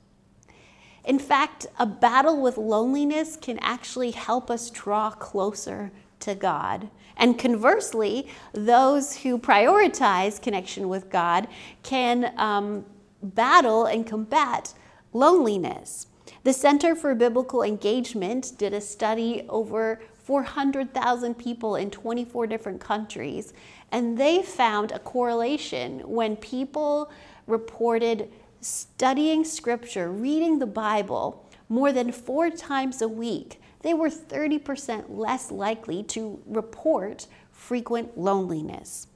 In 1.05 1.21
fact, 1.21 1.67
a 1.79 1.87
battle 1.87 2.43
with 2.43 2.59
loneliness 2.59 3.37
can 3.37 3.59
actually 3.61 4.11
help 4.11 4.51
us 4.51 4.69
draw 4.71 5.11
closer 5.11 5.93
to 6.21 6.35
God. 6.35 6.91
And 7.17 7.39
conversely, 7.39 8.29
those 8.53 9.17
who 9.19 9.39
prioritize 9.39 10.41
connection 10.41 10.89
with 10.89 11.11
God 11.11 11.49
can 11.83 12.33
um, 12.39 12.85
battle 13.23 13.85
and 13.85 14.07
combat 14.07 14.75
loneliness. 15.13 16.07
The 16.45 16.53
Center 16.53 16.95
for 16.95 17.15
Biblical 17.15 17.63
Engagement 17.63 18.53
did 18.57 18.73
a 18.73 18.81
study 18.81 19.45
over 19.49 20.01
400,000 20.25 21.35
people 21.35 21.77
in 21.77 21.91
24 21.91 22.47
different 22.47 22.81
countries, 22.81 23.53
and 23.91 24.17
they 24.17 24.43
found 24.43 24.93
a 24.93 24.99
correlation 24.99 26.01
when 26.01 26.37
people 26.37 27.11
reported 27.47 28.31
studying 28.61 29.45
scripture, 29.45 30.11
reading 30.11 30.59
the 30.59 30.67
Bible 30.67 31.47
more 31.69 31.93
than 31.93 32.13
four 32.13 32.49
times 32.51 33.03
a 33.03 33.09
week 33.09 33.60
they 33.83 33.95
were 33.95 34.11
30% 34.11 35.05
less 35.09 35.51
likely 35.51 36.03
to 36.05 36.43
report 36.47 37.27
frequent 37.51 38.19
loneliness. 38.19 39.07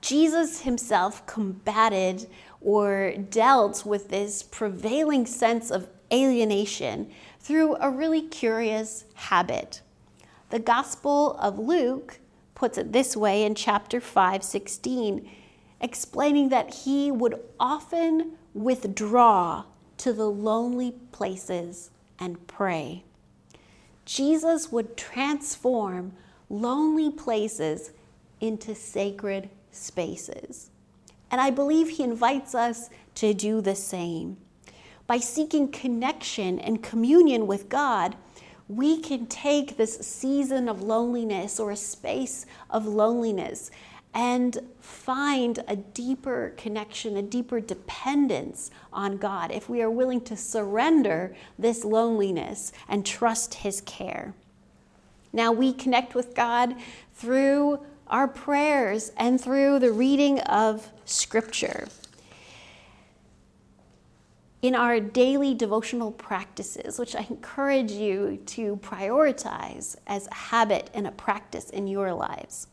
Jesus 0.00 0.62
himself 0.62 1.26
combated 1.26 2.28
or 2.60 3.12
dealt 3.30 3.84
with 3.84 4.08
this 4.08 4.42
prevailing 4.42 5.26
sense 5.26 5.70
of 5.70 5.88
alienation 6.12 7.10
through 7.40 7.76
a 7.76 7.90
really 7.90 8.22
curious 8.22 9.04
habit. 9.14 9.82
The 10.50 10.58
Gospel 10.58 11.36
of 11.38 11.58
Luke 11.58 12.20
puts 12.54 12.78
it 12.78 12.92
this 12.92 13.16
way 13.16 13.44
in 13.44 13.54
chapter 13.54 14.00
5, 14.00 14.42
16, 14.42 15.28
explaining 15.80 16.48
that 16.48 16.74
he 16.74 17.10
would 17.10 17.40
often 17.60 18.32
withdraw 18.54 19.64
to 19.98 20.12
the 20.12 20.28
lonely 20.28 20.92
places 21.12 21.90
and 22.18 22.44
pray. 22.46 23.04
Jesus 24.08 24.72
would 24.72 24.96
transform 24.96 26.14
lonely 26.48 27.10
places 27.10 27.90
into 28.40 28.74
sacred 28.74 29.50
spaces. 29.70 30.70
And 31.30 31.42
I 31.42 31.50
believe 31.50 31.90
he 31.90 32.04
invites 32.04 32.54
us 32.54 32.88
to 33.16 33.34
do 33.34 33.60
the 33.60 33.74
same. 33.74 34.38
By 35.06 35.18
seeking 35.18 35.70
connection 35.70 36.58
and 36.58 36.82
communion 36.82 37.46
with 37.46 37.68
God, 37.68 38.16
we 38.66 38.98
can 38.98 39.26
take 39.26 39.76
this 39.76 39.98
season 39.98 40.70
of 40.70 40.80
loneliness 40.80 41.60
or 41.60 41.70
a 41.70 41.76
space 41.76 42.46
of 42.70 42.86
loneliness 42.86 43.70
and 44.14 44.58
find 44.80 45.62
a 45.68 45.76
deeper 45.76 46.54
connection, 46.56 47.16
a 47.16 47.22
deeper 47.22 47.60
dependence 47.60 48.70
on 48.92 49.18
God 49.18 49.50
if 49.50 49.68
we 49.68 49.82
are 49.82 49.90
willing 49.90 50.20
to 50.22 50.36
surrender 50.36 51.34
this 51.58 51.84
loneliness 51.84 52.72
and 52.88 53.04
trust 53.04 53.54
His 53.54 53.80
care. 53.82 54.34
Now 55.32 55.52
we 55.52 55.72
connect 55.72 56.14
with 56.14 56.34
God 56.34 56.74
through 57.14 57.80
our 58.06 58.26
prayers 58.26 59.12
and 59.16 59.40
through 59.40 59.78
the 59.78 59.92
reading 59.92 60.40
of 60.40 60.90
Scripture. 61.04 61.88
In 64.62 64.74
our 64.74 64.98
daily 64.98 65.54
devotional 65.54 66.10
practices, 66.10 66.98
which 66.98 67.14
I 67.14 67.26
encourage 67.30 67.92
you 67.92 68.42
to 68.46 68.76
prioritize 68.78 69.96
as 70.06 70.26
a 70.26 70.34
habit 70.34 70.90
and 70.94 71.06
a 71.06 71.12
practice 71.12 71.70
in 71.70 71.86
your 71.86 72.12
lives. 72.12 72.66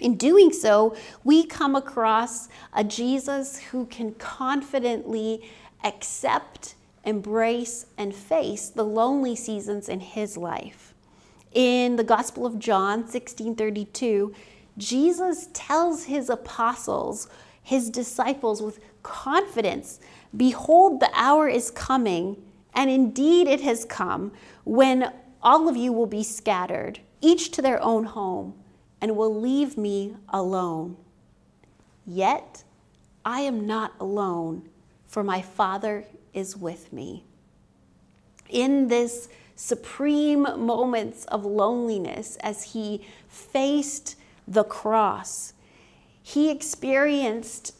In 0.00 0.16
doing 0.16 0.52
so, 0.52 0.94
we 1.24 1.44
come 1.44 1.74
across 1.74 2.48
a 2.72 2.84
Jesus 2.84 3.58
who 3.70 3.86
can 3.86 4.14
confidently 4.14 5.42
accept, 5.84 6.74
embrace, 7.04 7.86
and 7.96 8.14
face 8.14 8.68
the 8.68 8.84
lonely 8.84 9.34
seasons 9.34 9.88
in 9.88 10.00
his 10.00 10.36
life. 10.36 10.94
In 11.52 11.96
the 11.96 12.04
Gospel 12.04 12.44
of 12.46 12.58
John 12.58 13.04
16:32, 13.04 14.32
Jesus 14.76 15.48
tells 15.52 16.04
his 16.04 16.28
apostles, 16.30 17.28
his 17.62 17.90
disciples 17.90 18.62
with 18.62 18.80
confidence, 19.02 19.98
"Behold, 20.36 21.00
the 21.00 21.10
hour 21.14 21.48
is 21.48 21.70
coming, 21.70 22.42
and 22.74 22.90
indeed 22.90 23.48
it 23.48 23.62
has 23.62 23.84
come, 23.84 24.32
when 24.64 25.12
all 25.42 25.68
of 25.68 25.76
you 25.76 25.92
will 25.92 26.06
be 26.06 26.22
scattered, 26.22 27.00
each 27.20 27.50
to 27.52 27.62
their 27.62 27.82
own 27.82 28.04
home." 28.04 28.54
And 29.00 29.16
will 29.16 29.34
leave 29.34 29.76
me 29.76 30.16
alone. 30.28 30.96
Yet 32.06 32.64
I 33.24 33.40
am 33.40 33.66
not 33.66 33.92
alone, 34.00 34.68
for 35.06 35.22
my 35.22 35.42
Father 35.42 36.04
is 36.32 36.56
with 36.56 36.92
me. 36.92 37.24
In 38.48 38.88
this 38.88 39.28
supreme 39.54 40.42
moments 40.42 41.24
of 41.26 41.44
loneliness 41.44 42.36
as 42.36 42.72
he 42.72 43.04
faced 43.28 44.16
the 44.46 44.64
cross, 44.64 45.52
he 46.22 46.50
experienced 46.50 47.74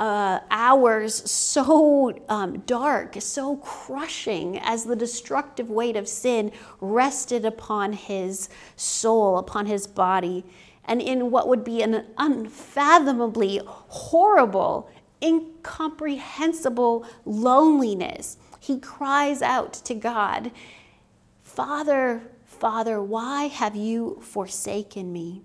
uh, 0.00 0.40
hours 0.50 1.30
so 1.30 2.18
um, 2.30 2.60
dark, 2.60 3.16
so 3.20 3.56
crushing, 3.56 4.58
as 4.58 4.84
the 4.84 4.96
destructive 4.96 5.68
weight 5.68 5.94
of 5.94 6.08
sin 6.08 6.50
rested 6.80 7.44
upon 7.44 7.92
his 7.92 8.48
soul, 8.76 9.36
upon 9.36 9.66
his 9.66 9.86
body, 9.86 10.42
and 10.86 11.02
in 11.02 11.30
what 11.30 11.46
would 11.48 11.62
be 11.62 11.82
an 11.82 12.06
unfathomably 12.16 13.60
horrible, 13.66 14.90
incomprehensible 15.22 17.06
loneliness, 17.26 18.38
he 18.58 18.80
cries 18.80 19.42
out 19.42 19.74
to 19.74 19.94
God, 19.94 20.50
Father, 21.42 22.22
Father, 22.46 23.02
why 23.02 23.44
have 23.44 23.76
you 23.76 24.18
forsaken 24.22 25.12
me? 25.12 25.42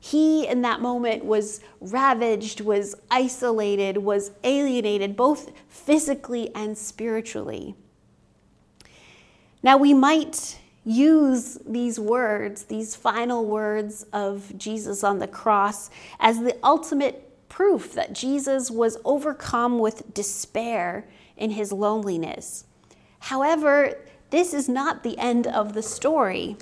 He, 0.00 0.46
in 0.46 0.62
that 0.62 0.80
moment, 0.80 1.24
was 1.24 1.60
ravaged, 1.80 2.60
was 2.60 2.94
isolated, 3.10 3.98
was 3.98 4.30
alienated, 4.44 5.16
both 5.16 5.50
physically 5.68 6.54
and 6.54 6.78
spiritually. 6.78 7.74
Now, 9.62 9.76
we 9.76 9.92
might 9.94 10.58
use 10.84 11.58
these 11.66 11.98
words, 11.98 12.64
these 12.64 12.94
final 12.94 13.44
words 13.44 14.04
of 14.12 14.56
Jesus 14.56 15.02
on 15.02 15.18
the 15.18 15.26
cross, 15.26 15.90
as 16.20 16.40
the 16.40 16.56
ultimate 16.62 17.24
proof 17.48 17.92
that 17.94 18.12
Jesus 18.12 18.70
was 18.70 18.98
overcome 19.04 19.78
with 19.78 20.14
despair 20.14 21.08
in 21.36 21.50
his 21.50 21.72
loneliness. 21.72 22.64
However, 23.20 23.98
this 24.30 24.54
is 24.54 24.68
not 24.68 25.02
the 25.02 25.18
end 25.18 25.46
of 25.46 25.72
the 25.72 25.82
story. 25.82 26.56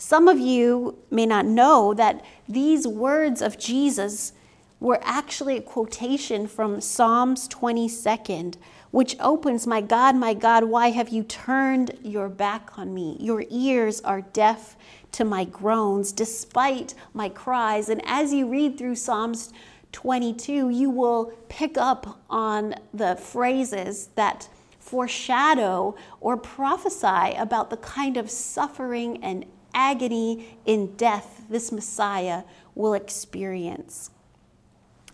Some 0.00 0.28
of 0.28 0.38
you 0.38 0.96
may 1.10 1.26
not 1.26 1.44
know 1.44 1.92
that 1.92 2.24
these 2.48 2.86
words 2.86 3.42
of 3.42 3.58
Jesus 3.58 4.32
were 4.78 5.00
actually 5.02 5.56
a 5.56 5.60
quotation 5.60 6.46
from 6.46 6.80
Psalms 6.80 7.48
22nd, 7.48 8.58
which 8.92 9.16
opens, 9.18 9.66
My 9.66 9.80
God, 9.80 10.14
my 10.14 10.34
God, 10.34 10.64
why 10.64 10.90
have 10.90 11.08
you 11.08 11.24
turned 11.24 11.98
your 12.04 12.28
back 12.28 12.78
on 12.78 12.94
me? 12.94 13.16
Your 13.18 13.42
ears 13.50 14.00
are 14.02 14.20
deaf 14.20 14.76
to 15.12 15.24
my 15.24 15.42
groans, 15.42 16.12
despite 16.12 16.94
my 17.12 17.28
cries. 17.28 17.88
And 17.88 18.00
as 18.04 18.32
you 18.32 18.48
read 18.48 18.78
through 18.78 18.94
Psalms 18.94 19.52
22, 19.90 20.70
you 20.70 20.90
will 20.90 21.32
pick 21.48 21.76
up 21.76 22.20
on 22.30 22.76
the 22.94 23.16
phrases 23.16 24.10
that 24.14 24.48
foreshadow 24.78 25.96
or 26.20 26.36
prophesy 26.36 27.34
about 27.36 27.68
the 27.68 27.76
kind 27.78 28.16
of 28.16 28.30
suffering 28.30 29.22
and 29.24 29.44
agony 29.78 30.58
in 30.66 30.96
death 30.96 31.44
this 31.48 31.70
Messiah 31.70 32.42
will 32.74 32.94
experience. 32.94 34.10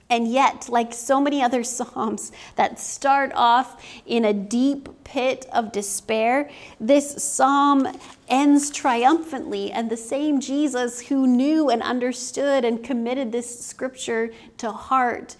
And 0.08 0.30
yet, 0.30 0.68
like 0.68 0.94
so 0.94 1.20
many 1.20 1.42
other 1.42 1.62
Psalms 1.76 2.32
that 2.56 2.80
start 2.80 3.32
off 3.34 3.84
in 4.06 4.24
a 4.24 4.32
deep 4.32 4.88
pit 5.04 5.46
of 5.52 5.70
despair, 5.70 6.50
this 6.80 7.22
Psalm 7.22 7.86
ends 8.28 8.70
triumphantly. 8.70 9.70
And 9.70 9.90
the 9.90 9.96
same 9.96 10.40
Jesus 10.40 11.00
who 11.08 11.26
knew 11.26 11.68
and 11.68 11.82
understood 11.82 12.64
and 12.64 12.82
committed 12.82 13.32
this 13.32 13.64
scripture 13.64 14.32
to 14.58 14.72
heart 14.72 15.36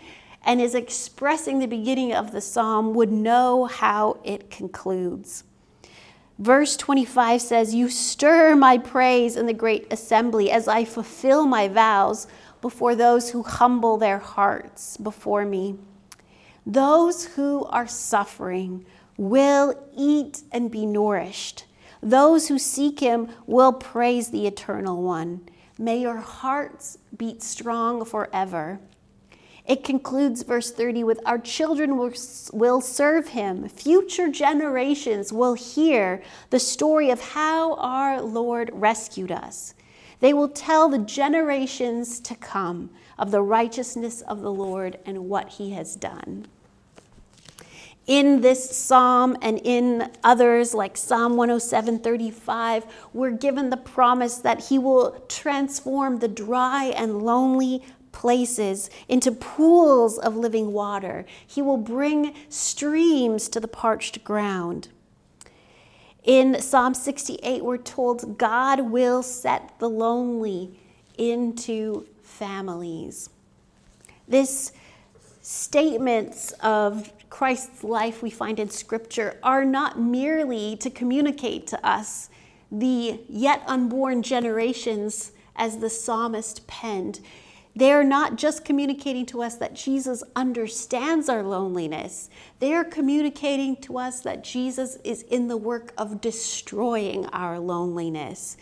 and 0.47 0.61
is 0.61 0.75
expressing 0.75 1.59
the 1.59 1.67
beginning 1.67 2.13
of 2.13 2.33
the 2.33 2.41
Psalm 2.43 2.93
would 2.93 3.11
know 3.11 3.65
how 3.65 4.21
it 4.25 4.51
concludes. 4.51 5.45
Verse 6.39 6.77
25 6.77 7.41
says, 7.41 7.75
You 7.75 7.89
stir 7.89 8.57
my 8.57 8.79
praise 8.79 9.37
in 9.37 9.47
the 9.47 9.55
great 9.55 9.87
assembly 9.93 10.51
as 10.51 10.67
I 10.67 10.85
fulfill 10.85 11.47
my 11.47 11.69
vows 11.69 12.27
before 12.61 12.95
those 12.95 13.31
who 13.31 13.43
humble 13.43 13.99
their 13.99 14.19
hearts 14.19 14.97
before 14.97 15.45
me. 15.45 15.79
Those 16.67 17.25
who 17.27 17.65
are 17.67 17.87
suffering 17.87 18.85
will 19.17 19.75
eat 19.97 20.43
and 20.51 20.71
be 20.71 20.87
nourished. 20.87 21.67
Those 22.03 22.49
who 22.49 22.59
seek 22.59 23.01
him 23.01 23.29
will 23.47 23.73
praise 23.73 24.31
the 24.31 24.47
eternal 24.47 25.03
one. 25.03 25.49
May 25.79 25.99
your 25.99 26.19
hearts 26.19 26.99
beat 27.17 27.43
strong 27.43 28.05
forever. 28.05 28.81
It 29.67 29.83
concludes 29.83 30.43
verse 30.43 30.71
30 30.71 31.05
with 31.05 31.21
Our 31.25 31.39
children 31.39 31.97
will, 31.97 32.81
serve 32.83 33.29
him. 33.29 33.69
Future 33.69 34.29
generations 34.29 35.33
will 35.33 35.55
hear 35.55 36.23
the 36.51 36.61
story 36.61 37.11
of 37.11 37.21
how 37.21 37.75
our 37.77 38.21
Lord 38.21 38.71
rescued 38.75 39.33
us. 39.33 39.75
They 40.21 40.35
will 40.35 40.49
tell 40.49 40.89
the 40.89 40.99
generations 40.99 42.21
to 42.21 42.35
come 42.35 42.91
of 43.19 43.31
the 43.31 43.43
righteousness 43.43 44.21
of 44.23 44.43
the 44.43 44.53
Lord 44.53 44.99
and 45.07 45.31
what 45.31 45.51
he 45.51 45.71
has 45.73 45.97
done. 45.97 46.47
In 48.07 48.43
this 48.43 48.77
psalm 48.77 49.35
and 49.41 49.59
in 49.65 50.11
others 50.23 50.75
like 50.75 50.95
Psalm 50.99 51.37
107:35, 51.37 52.85
we're 53.15 53.31
given 53.31 53.71
the 53.71 53.79
promise 53.79 54.37
that 54.37 54.65
he 54.65 54.79
will 54.79 55.23
transform 55.27 56.19
the 56.19 56.29
dry 56.29 56.93
and 56.97 57.23
lonely 57.23 57.83
places, 58.15 58.89
into 59.09 59.33
pools 59.33 60.19
of 60.19 60.37
living 60.37 60.73
water. 60.73 61.27
He 61.45 61.61
will 61.61 61.77
bring 61.77 62.33
streams 62.49 63.49
to 63.49 63.61
the 63.61 63.69
parched 63.69 64.23
ground. 64.23 64.89
In 66.23 66.63
Psalm 66.63 66.95
68, 66.95 67.65
we're 67.65 67.77
told 67.77 68.39
God 68.39 68.81
will 68.81 69.23
set 69.23 69.79
the 69.81 69.91
lonely 69.91 70.79
into 71.19 72.07
families. 72.23 73.29
This 74.27 74.73
statements 75.43 76.53
of 76.61 77.13
Christ's 77.29 77.83
life 77.83 78.23
we 78.23 78.31
find 78.31 78.61
in 78.61 78.71
Scripture 78.71 79.39
are 79.43 79.65
not 79.65 79.99
merely 79.99 80.77
to 80.77 80.89
communicate 80.89 81.67
to 81.67 81.87
us 81.87 82.31
the 82.71 83.21
yet 83.29 83.63
unborn 83.67 84.23
generations 84.23 85.33
as 85.57 85.79
the 85.79 85.91
psalmist 85.91 86.67
penned. 86.67 87.21
They 87.77 87.91
are 87.93 88.05
not 88.05 88.37
just 88.37 88.65
communicating 88.65 89.27
to 89.27 89.43
us 89.43 89.57
that 89.57 89.75
Jesus 89.75 90.23
understands 90.37 91.29
our 91.29 91.43
loneliness, 91.43 92.31
they 92.61 92.73
are 92.73 92.85
communicating 92.85 93.77
to 93.83 93.99
us 93.99 94.21
that 94.21 94.45
Jesus 94.45 94.97
is 95.03 95.23
in 95.23 95.49
the 95.49 95.57
work 95.57 95.93
of 95.99 96.21
destroying 96.21 97.27
our 97.27 97.59
loneliness. 97.59 98.57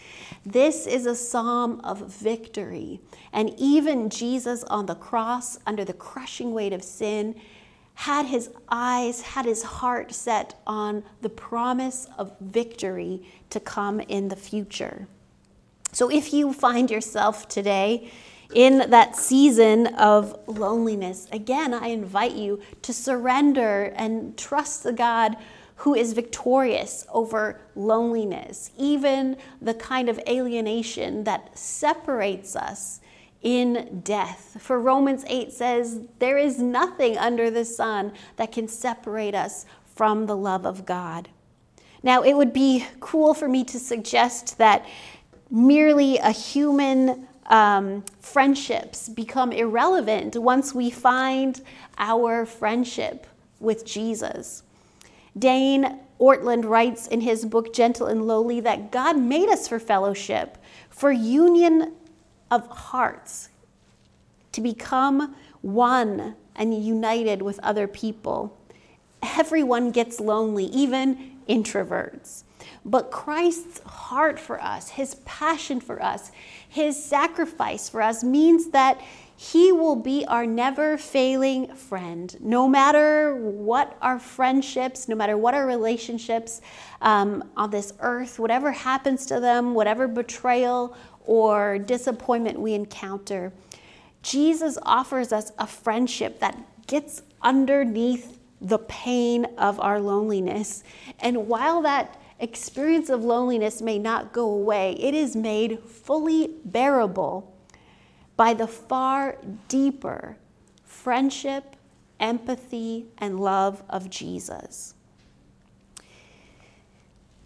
This 0.47 0.87
is 0.87 1.07
a 1.07 1.15
psalm 1.15 1.81
of 1.85 2.11
victory. 2.11 3.01
And 3.33 3.53
even 3.59 4.09
Jesus 4.09 4.65
on 4.65 4.87
the 4.87 4.95
cross, 4.95 5.59
under 5.67 5.85
the 5.85 5.93
crushing 5.93 6.53
weight 6.53 6.73
of 6.73 6.83
sin, 6.83 7.35
had 7.95 8.27
his 8.27 8.51
eyes, 8.71 9.21
had 9.21 9.45
his 9.45 9.63
heart 9.63 10.13
set 10.13 10.61
on 10.67 11.05
the 11.21 11.29
promise 11.29 12.09
of 12.17 12.35
victory 12.41 13.27
to 13.51 13.61
come 13.61 14.01
in 14.01 14.29
the 14.29 14.37
future. 14.37 15.07
So 15.93 16.11
if 16.11 16.33
you 16.33 16.55
find 16.55 16.91
yourself 16.91 17.49
today, 17.49 18.11
in 18.55 18.91
that 18.91 19.17
season 19.17 19.89
of 19.95 20.39
loneliness, 20.47 21.29
again, 21.33 21.75
I 21.75 21.89
invite 21.89 22.33
you 22.33 22.61
to 22.83 22.93
surrender 22.93 23.93
and 23.97 24.37
trust 24.37 24.83
the 24.83 24.93
God 24.93 25.37
who 25.77 25.95
is 25.95 26.13
victorious 26.13 27.07
over 27.13 27.61
loneliness, 27.75 28.71
even 28.79 29.37
the 29.61 29.75
kind 29.75 30.09
of 30.09 30.21
alienation 30.29 31.25
that 31.25 31.59
separates 31.59 32.55
us 32.55 33.01
in 33.43 34.01
death. 34.05 34.57
For 34.61 34.79
Romans 34.79 35.25
8 35.27 35.53
says, 35.53 36.01
There 36.21 36.39
is 36.39 36.59
nothing 36.59 37.19
under 37.19 37.51
the 37.51 37.65
sun 37.65 38.13
that 38.37 38.53
can 38.53 38.69
separate 38.69 39.35
us 39.35 39.67
from 39.95 40.27
the 40.27 40.37
love 40.37 40.65
of 40.65 40.87
God. 40.87 41.29
Now, 42.03 42.23
it 42.23 42.35
would 42.35 42.53
be 42.53 42.87
cruel 43.01 43.35
for 43.35 43.49
me 43.49 43.65
to 43.65 43.79
suggest 43.79 44.59
that 44.59 44.87
merely 45.51 46.19
a 46.19 46.31
human 46.31 47.29
um, 47.47 48.05
friendships 48.21 49.09
become 49.09 49.53
irrelevant 49.53 50.37
once 50.37 50.75
we 50.75 50.91
find 50.91 51.61
our 51.99 52.47
friendship 52.47 53.27
with 53.61 53.85
Jesus. 53.85 54.63
Dane 55.39 56.01
Ortlund 56.21 56.65
writes 56.65 57.07
in 57.09 57.23
his 57.23 57.45
book 57.45 57.75
Gentle 57.75 58.07
and 58.07 58.27
Lowly 58.27 58.61
that 58.61 58.93
God 58.93 59.19
made 59.19 59.49
us 59.49 59.67
for 59.67 59.79
fellowship, 59.79 60.59
for 60.91 61.11
union 61.11 61.95
of 62.51 62.67
hearts, 62.69 63.49
to 64.53 64.61
become 64.61 65.35
one 65.63 66.37
and 66.55 66.85
united 66.85 67.43
with 67.43 67.59
other 67.61 67.89
people. 67.89 68.57
Everyone 69.23 69.91
gets 69.91 70.21
lonely, 70.21 70.67
even 70.67 71.39
introverts. 71.49 72.45
But 72.85 73.11
Christ's 73.11 73.81
heart 73.87 74.39
for 74.39 74.63
us, 74.63 74.91
his 74.91 75.17
passion 75.25 75.81
for 75.81 76.03
us, 76.03 76.31
his 76.69 77.03
sacrifice 77.03 77.89
for 77.89 78.03
us 78.03 78.25
means 78.25 78.71
that 78.71 79.01
he 79.37 79.73
will 79.73 79.97
be 79.97 80.25
our 80.27 80.47
never 80.47 80.97
failing 80.97 81.75
friend. 81.75 82.37
No 82.41 82.69
matter 82.69 83.35
what 83.35 83.97
our 84.01 84.19
friendships, 84.19 85.09
no 85.09 85.17
matter 85.17 85.37
what 85.37 85.55
our 85.55 85.67
relationships 85.67 86.61
um, 87.01 87.51
on 87.57 87.71
this 87.71 87.93
earth, 88.01 88.39
whatever 88.39 88.71
happens 88.71 89.27
to 89.27 89.41
them, 89.41 89.75
whatever 89.75 90.07
betrayal 90.07 90.97
or 91.25 91.79
disappointment 91.79 92.61
we 92.61 92.75
encounter, 92.75 93.53
Jesus 94.23 94.79
offers 94.83 95.33
us 95.33 95.51
a 95.59 95.67
friendship 95.67 96.39
that 96.39 96.57
gets 96.87 97.23
underneath 97.43 98.39
the 98.61 98.79
pain 98.79 99.47
of 99.59 99.81
our 99.81 100.01
loneliness. 100.01 100.85
And 101.19 101.49
while 101.49 101.83
that 101.83 102.22
experience 102.43 103.09
of 103.09 103.25
loneliness 103.25 103.81
may 103.81 103.99
not 103.99 104.33
go 104.33 104.51
away, 104.51 104.93
it 104.99 105.15
is 105.15 105.37
made 105.37 105.79
fully 105.81 106.51
bearable 106.65 107.57
by 108.37 108.53
the 108.53 108.67
far 108.67 109.39
deeper 109.69 110.37
friendship, 110.85 111.77
empathy, 112.21 113.07
and 113.19 113.41
love 113.41 113.83
of 113.89 114.11
Jesus. 114.11 114.95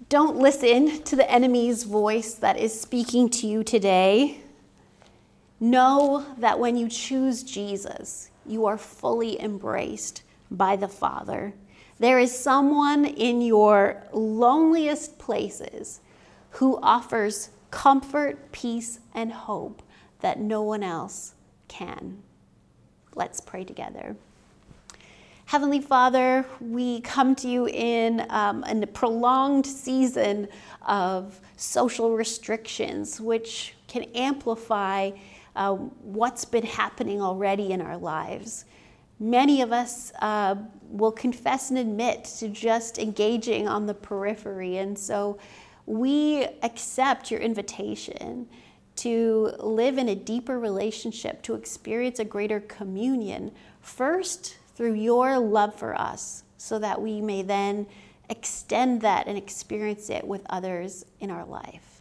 Don't 0.09 0.37
listen 0.37 1.02
to 1.04 1.16
the 1.16 1.30
enemy's 1.30 1.82
voice 1.82 2.35
that 2.35 2.59
is 2.59 2.78
speaking 2.78 3.28
to 3.30 3.46
you 3.46 3.64
today. 3.64 4.40
Know 5.59 6.26
that 6.38 6.59
when 6.59 6.76
you 6.76 6.88
choose 6.88 7.42
Jesus, 7.42 8.30
you 8.46 8.66
are 8.66 8.78
fully 8.78 9.40
embraced 9.40 10.22
by 10.50 10.76
the 10.76 10.88
Father 10.88 11.54
there 11.98 12.18
is 12.18 12.37
someone 12.37 13.04
in 13.04 13.40
your 13.40 14.02
loneliest 14.12 15.18
places 15.18 16.00
who 16.50 16.78
offers 16.82 17.50
comfort, 17.70 18.52
peace, 18.52 19.00
and 19.14 19.32
hope 19.32 19.82
that 20.20 20.38
no 20.38 20.62
one 20.62 20.82
else 20.82 21.35
can. 21.68 22.22
Let's 23.14 23.40
pray 23.40 23.64
together. 23.64 24.16
Heavenly 25.46 25.80
Father, 25.80 26.44
we 26.61 27.00
come 27.02 27.35
to 27.37 27.48
you 27.48 27.68
in, 27.68 28.26
um, 28.30 28.64
in 28.64 28.82
a 28.82 28.87
prolonged 28.87 29.64
season 29.64 30.48
of 30.87 31.40
social 31.56 32.16
restrictions, 32.16 33.20
which 33.20 33.74
can 33.87 34.02
amplify 34.14 35.12
uh, 35.54 35.74
what's 35.74 36.44
been 36.44 36.66
happening 36.66 37.22
already 37.22 37.70
in 37.70 37.80
our 37.80 37.96
lives. 37.96 38.64
Many 39.18 39.62
of 39.62 39.72
us 39.72 40.12
uh, 40.20 40.57
will 40.83 41.12
confess 41.12 41.70
and 41.70 41.79
admit 41.79 42.24
to 42.38 42.48
just 42.48 42.98
engaging 42.98 43.66
on 43.66 43.87
the 43.87 43.94
periphery. 43.94 44.76
And 44.76 44.98
so 44.98 45.38
we 45.87 46.44
accept 46.62 47.31
your 47.31 47.40
invitation 47.40 48.48
to 48.96 49.52
live 49.59 49.98
in 49.98 50.09
a 50.09 50.14
deeper 50.14 50.59
relationship, 50.59 51.42
to 51.42 51.55
experience 51.55 52.18
a 52.18 52.24
greater 52.24 52.61
communion, 52.61 53.52
first 53.81 54.57
through 54.74 54.94
your 54.94 55.38
love 55.38 55.74
for 55.74 55.98
us, 55.98 56.44
so 56.57 56.79
that 56.79 57.00
we 57.00 57.20
may 57.20 57.42
then 57.42 57.87
extend 58.29 59.00
that 59.02 59.26
and 59.26 59.38
experience 59.38 60.11
it 60.11 60.26
with 60.26 60.42
others 60.50 61.05
in 61.20 61.31
our 61.31 61.44
life. 61.44 61.95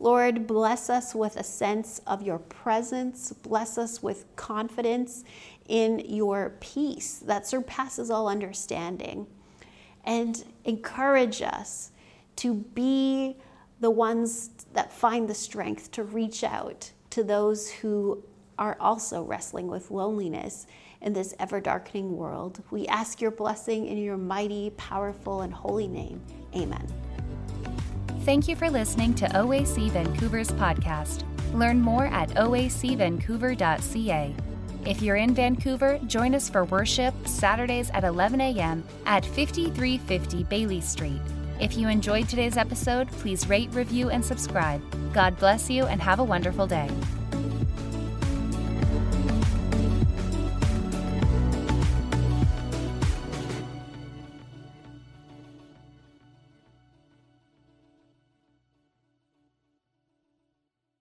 Lord, 0.00 0.46
bless 0.46 0.88
us 0.88 1.14
with 1.14 1.36
a 1.36 1.44
sense 1.44 2.00
of 2.06 2.22
your 2.22 2.38
presence. 2.38 3.32
Bless 3.32 3.76
us 3.76 4.02
with 4.02 4.24
confidence 4.34 5.24
in 5.68 6.00
your 6.08 6.56
peace 6.60 7.18
that 7.18 7.46
surpasses 7.46 8.10
all 8.10 8.26
understanding. 8.26 9.26
And 10.04 10.42
encourage 10.64 11.42
us 11.42 11.92
to 12.36 12.54
be 12.54 13.36
the 13.80 13.90
ones 13.90 14.50
that 14.72 14.90
find 14.90 15.28
the 15.28 15.34
strength 15.34 15.90
to 15.92 16.02
reach 16.02 16.42
out 16.44 16.90
to 17.10 17.22
those 17.22 17.70
who 17.70 18.24
are 18.58 18.78
also 18.80 19.22
wrestling 19.22 19.66
with 19.66 19.90
loneliness 19.90 20.66
in 21.02 21.12
this 21.12 21.34
ever 21.38 21.60
darkening 21.60 22.16
world. 22.16 22.62
We 22.70 22.86
ask 22.86 23.20
your 23.20 23.30
blessing 23.30 23.86
in 23.86 23.98
your 23.98 24.16
mighty, 24.16 24.70
powerful, 24.70 25.42
and 25.42 25.52
holy 25.52 25.88
name. 25.88 26.22
Amen. 26.54 26.86
Thank 28.24 28.48
you 28.48 28.56
for 28.56 28.68
listening 28.68 29.14
to 29.14 29.26
OAC 29.28 29.92
Vancouver's 29.92 30.50
podcast. 30.50 31.24
Learn 31.54 31.80
more 31.80 32.04
at 32.06 32.28
oacvancouver.ca. 32.30 34.34
If 34.86 35.02
you're 35.02 35.16
in 35.16 35.34
Vancouver, 35.34 35.98
join 36.06 36.34
us 36.34 36.50
for 36.50 36.64
worship 36.66 37.14
Saturdays 37.26 37.88
at 37.90 38.04
11 38.04 38.40
a.m. 38.42 38.84
at 39.06 39.24
5350 39.24 40.44
Baillie 40.44 40.82
Street. 40.82 41.20
If 41.60 41.76
you 41.76 41.88
enjoyed 41.88 42.28
today's 42.28 42.58
episode, 42.58 43.10
please 43.12 43.48
rate, 43.48 43.70
review, 43.72 44.10
and 44.10 44.24
subscribe. 44.24 44.82
God 45.14 45.38
bless 45.38 45.70
you 45.70 45.86
and 45.86 46.00
have 46.00 46.18
a 46.18 46.24
wonderful 46.24 46.66
day. 46.66 46.88